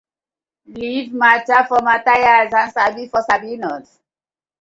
[0.65, 3.99] Leave mata for Mathias and Sabi for Sabinus: